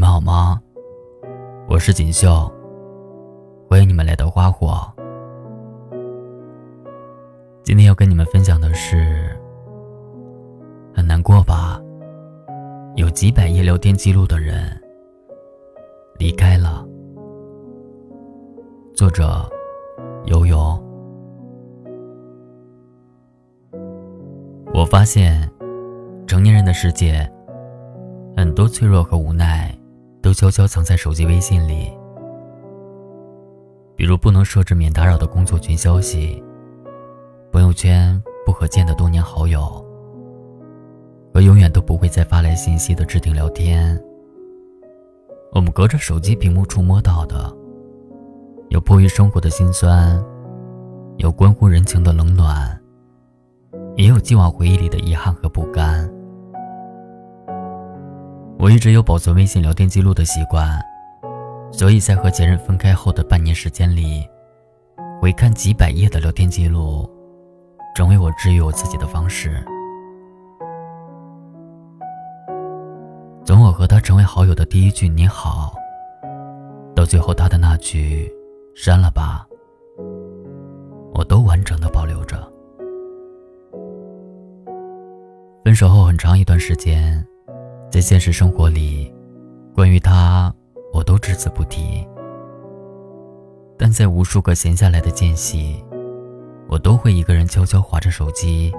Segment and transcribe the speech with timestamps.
[0.00, 0.58] 你们好吗？
[1.68, 2.50] 我是锦绣，
[3.68, 4.90] 欢迎你们来到花火。
[7.62, 9.38] 今天要跟你们分享的是，
[10.94, 11.78] 很难过吧？
[12.96, 14.70] 有几百页聊天记录的人
[16.18, 16.82] 离开了。
[18.94, 19.46] 作者：
[20.24, 20.82] 悠悠。
[24.72, 25.46] 我发现，
[26.26, 27.30] 成年人的世界。
[28.34, 29.76] 很多脆弱和无奈，
[30.22, 31.90] 都悄悄藏在手机微信里。
[33.96, 36.42] 比如不能设置免打扰的工作群消息，
[37.52, 39.84] 朋友圈不可见的多年好友，
[41.34, 43.98] 和永远都不会再发来信息的置顶聊天。
[45.52, 47.54] 我们隔着手机屏幕触摸到的，
[48.68, 50.22] 有迫于生活的辛酸，
[51.18, 52.80] 有关乎人情的冷暖，
[53.96, 56.10] 也有既往回忆里的遗憾和不甘。
[58.62, 60.78] 我一直有保存微信聊天记录的习惯，
[61.72, 64.28] 所以在和前任分开后的半年时间里，
[65.18, 67.08] 回看几百页的聊天记录，
[67.96, 69.64] 成为我治愈我自己的方式。
[73.46, 75.72] 从我和他成为好友的第一句“你好”，
[76.94, 78.30] 到最后他的那句
[78.76, 79.46] “删了吧”，
[81.16, 82.36] 我都完整的保留着。
[85.64, 87.26] 分手后很长一段时间。
[87.90, 89.12] 在现实生活里，
[89.74, 90.54] 关于他，
[90.92, 92.06] 我都只字不提。
[93.76, 95.84] 但在无数个闲下来的间隙，
[96.68, 98.72] 我都会一个人悄悄划着手机，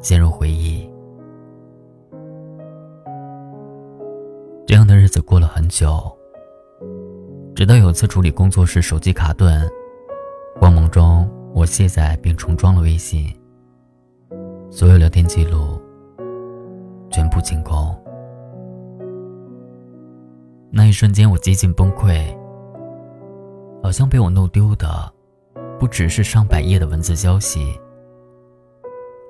[0.00, 0.90] 陷入回忆。
[4.66, 6.10] 这样的日子过了很久，
[7.54, 9.70] 直到有次处理工作时手机卡顿，
[10.58, 13.30] 慌忙中我卸载并重装了微信，
[14.70, 15.78] 所有聊天记录
[17.10, 17.94] 全部清空。
[20.70, 22.36] 那一瞬间，我几近崩溃。
[23.82, 25.12] 好像被我弄丢的，
[25.78, 27.78] 不只是上百页的文字消息，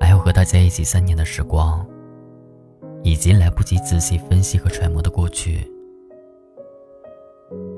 [0.01, 1.87] 还有和他在一起三年的时光，
[3.05, 5.71] 以及来不及仔细分析和揣摩的过去。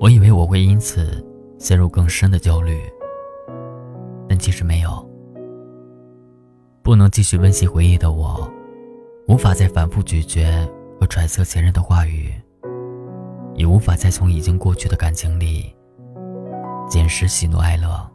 [0.01, 1.23] 我以为我会因此
[1.59, 2.81] 陷入更深的焦虑，
[4.29, 5.07] 但其实没有。
[6.83, 8.51] 不能继续温习回忆的我，
[9.29, 10.67] 无法再反复咀嚼
[10.99, 12.33] 和揣测前任的话语。
[13.61, 15.77] 也无法再从已经过去的感情里
[16.89, 18.11] 捡拾喜怒哀乐。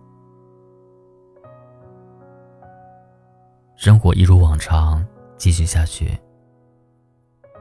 [3.75, 5.05] 生活一如往常
[5.38, 6.17] 继续下去，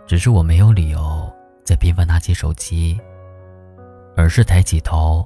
[0.06, 1.30] 只是我没有理由
[1.62, 2.98] 再频繁拿起手机，
[4.16, 5.22] 而是抬起头，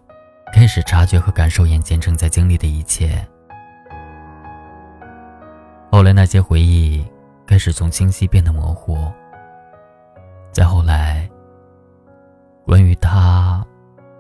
[0.53, 3.25] 开始察觉和感受眼前正在经历的一切。
[5.93, 7.07] 后来，那些回忆
[7.47, 8.99] 开始从清晰变得模糊，
[10.51, 11.28] 再后来。
[12.69, 13.67] 关于他，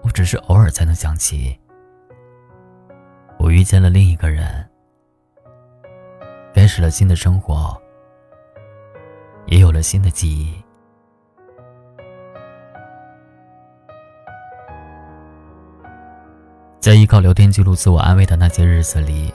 [0.03, 1.54] 我只是偶尔才能想起。
[3.38, 4.66] 我遇见了另一个人，
[6.54, 7.78] 开始了新的生活，
[9.48, 10.64] 也有了新的记忆。
[16.80, 19.30] 在依靠聊天记录自我安慰的那些日子里，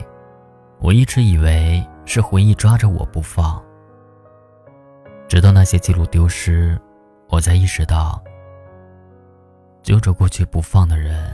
[0.80, 3.62] 我一直以为是回忆抓着我不放，
[5.28, 6.76] 直到那些记录丢失，
[7.28, 8.20] 我才意识到。
[9.84, 11.30] 揪着过去不放的人，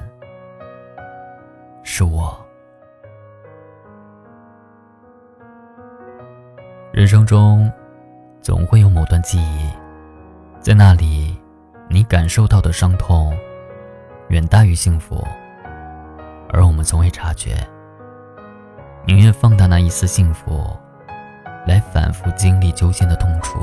[1.84, 2.37] 是我。
[6.93, 7.71] 人生中，
[8.43, 9.71] 总会有某段记忆，
[10.59, 11.41] 在那里，
[11.89, 13.33] 你感受到的伤痛，
[14.31, 15.25] 远大于幸福，
[16.49, 17.55] 而我们从未察觉，
[19.06, 20.77] 宁愿放大那一丝幸福，
[21.69, 23.60] 来反复经历揪心的痛楚。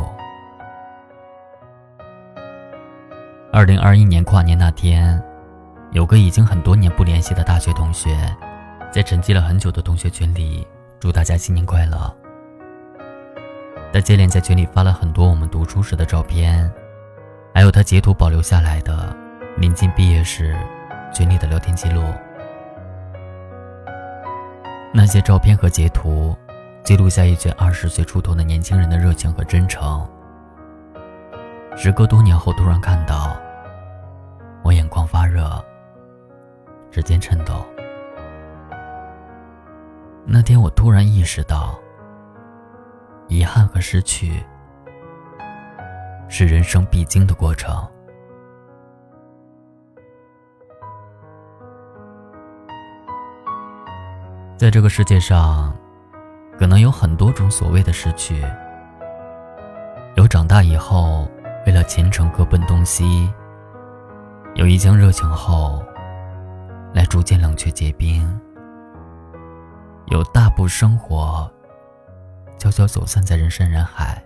[3.57, 5.19] 二零二一年跨年那天，
[5.89, 8.15] 有个已经很多年不联系的大学同学，
[8.91, 10.67] 在沉寂了很久的同学群里
[10.99, 12.15] 祝大家新年快乐。
[13.91, 16.71] 他接连在群里发了很多我们读书时的照片，
[17.51, 19.11] 还有他截图保留下来的
[19.57, 20.55] 临近毕业时
[21.11, 22.03] 群里的聊天记录。
[24.93, 26.37] 那些照片和截图，
[26.83, 30.07] 记录下一群二十岁出头的年轻人的热情和真诚。
[31.75, 33.35] 时隔多年后，突然看到。
[34.67, 35.49] 我眼眶发热，
[36.91, 37.65] 指尖颤抖。
[40.25, 41.73] 那天，我突然意识到，
[43.29, 44.43] 遗憾和失去
[46.27, 47.73] 是人生必经的过程。
[54.57, 55.73] 在这个世界上，
[56.59, 58.43] 可能有很多种所谓的失去，
[60.15, 61.25] 有长大以后
[61.65, 63.31] 为了前程各奔东西。
[64.57, 65.83] 有一腔热情后，
[66.91, 68.27] 来逐渐冷却结冰；
[70.07, 71.47] 有大步生活，
[72.57, 74.19] 悄悄走散在人山人海；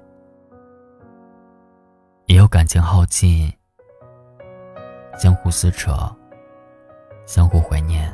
[2.27, 3.51] 也有感情耗尽，
[5.17, 5.91] 相互撕扯，
[7.25, 8.09] 相互怀念。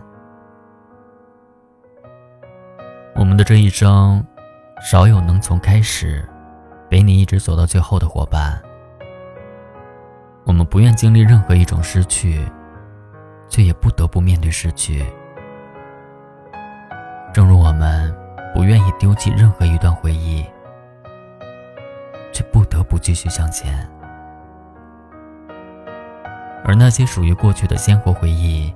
[3.14, 4.26] 我们的这一生，
[4.82, 6.28] 少有能从开始
[6.90, 8.60] 陪你一直走到最后的伙伴。
[10.48, 12.42] 我们不愿经历任何一种失去，
[13.50, 15.06] 却也不得不面对失去。
[17.34, 18.16] 正如我们
[18.54, 20.46] 不愿意丢弃任何一段回忆，
[22.32, 23.86] 却不得不继续向前。
[26.64, 28.74] 而那些属于过去的鲜活回忆，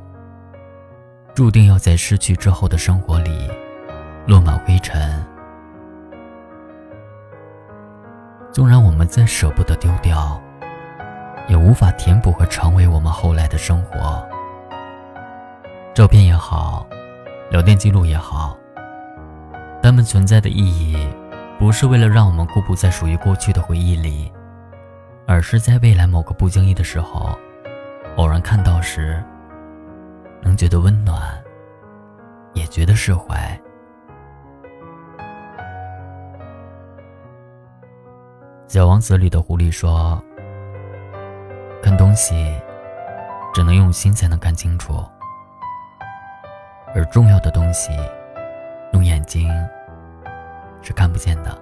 [1.33, 3.49] 注定要在失去之后的生活里
[4.27, 5.25] 落满灰尘。
[8.51, 10.39] 纵然我们再舍不得丢掉。
[11.47, 14.25] 也无法填补和成为我们后来的生活。
[15.93, 16.87] 照片也好，
[17.49, 18.57] 聊天记录也好，
[19.83, 20.97] 它们存在的意义，
[21.59, 24.31] 不是为了让我们固步在属于过去的回忆里，
[25.27, 27.37] 而是在未来某个不经意的时候，
[28.15, 29.21] 偶然看到时，
[30.41, 31.21] 能觉得温暖，
[32.53, 33.59] 也觉得释怀。
[38.73, 40.23] 《小王子》里的狐狸说。
[41.81, 42.55] 看东西，
[43.53, 45.03] 只能用心才能看清楚，
[46.93, 47.91] 而重要的东西，
[48.93, 49.49] 用眼睛
[50.83, 51.57] 是看不见的。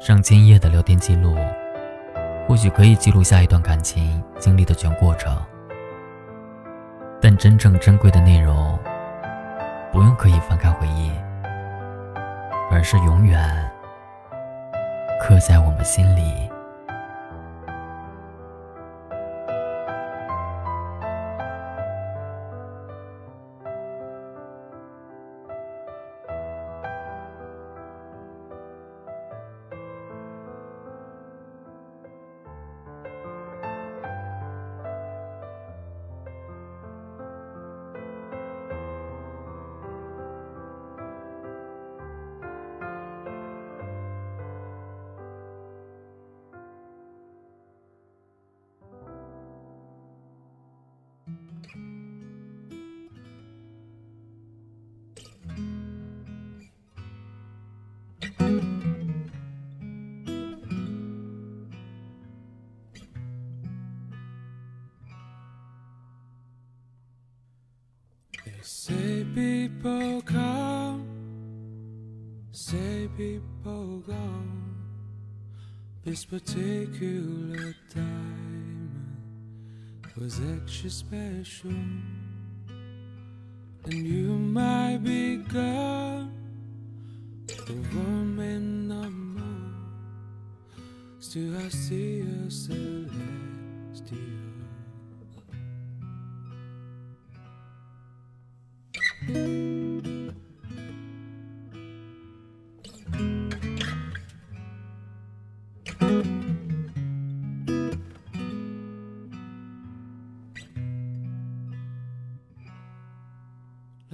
[0.00, 1.36] 上千页的聊天记录，
[2.48, 5.36] 或许可以记录下一段感情经历的全过程，
[7.20, 8.78] 但真正珍贵的内容，
[9.92, 11.12] 不用刻意翻开回忆，
[12.70, 13.70] 而是永远。
[15.24, 16.53] 刻在我们心里。
[68.66, 71.06] Say people come,
[72.50, 74.14] say people go.
[76.02, 79.18] This particular diamond
[80.16, 81.72] was extra special,
[83.84, 86.32] and you might be gone.
[87.46, 89.74] The woman no more.
[91.18, 92.50] Still, I see a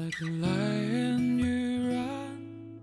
[0.03, 2.81] Like a lion you run,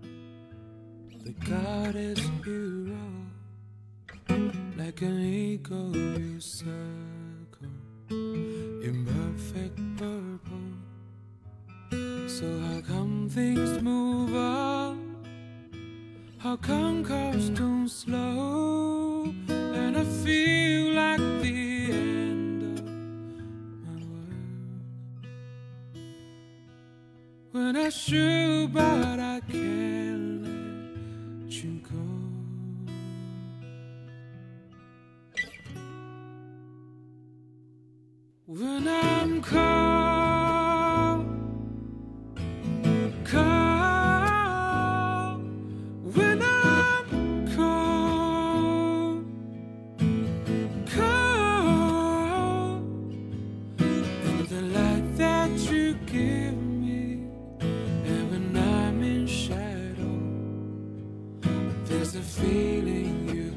[1.24, 4.38] the goddess you roll.
[4.76, 7.74] Like an eagle you circle
[8.08, 10.68] in perfect purple.
[12.28, 15.16] So how come things move on?
[16.38, 19.34] How come cars don't slow?
[19.48, 20.57] And I feel
[27.76, 30.42] I shoot, but I can't
[31.42, 31.98] let you go.
[38.46, 39.97] When I'm cold,
[62.12, 63.47] there's a feeling you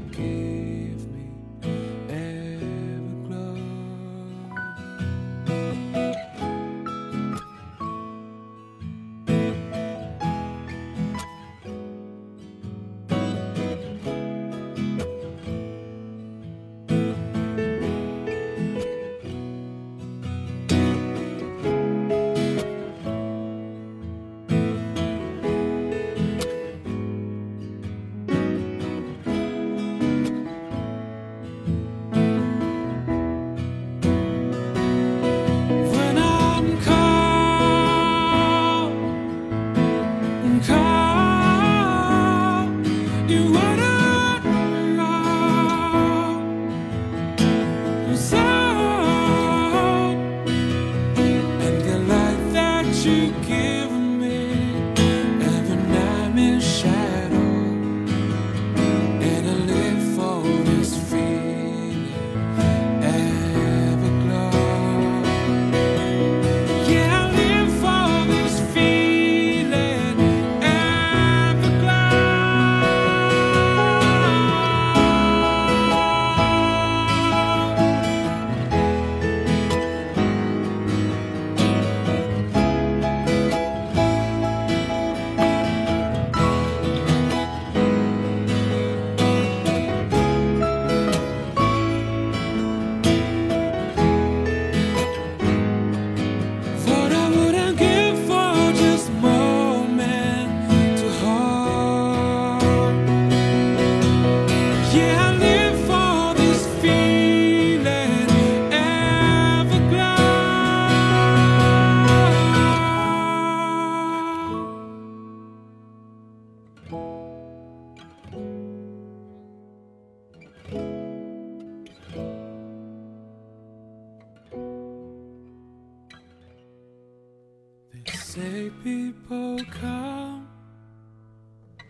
[128.32, 130.48] say people come,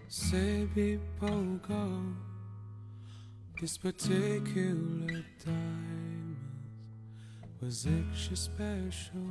[0.08, 2.04] say people go.
[3.60, 6.38] This particular diamond
[7.62, 9.28] was extra special.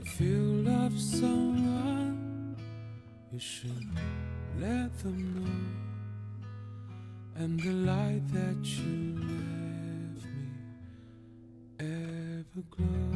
[0.00, 2.03] If you love someone,
[3.34, 3.88] you should
[4.60, 5.50] let them know.
[7.42, 10.50] And the light that you left me
[11.80, 13.13] ever glow.